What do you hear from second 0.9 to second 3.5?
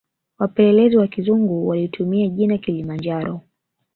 Wa kizungu walitumia jina kilimanjaro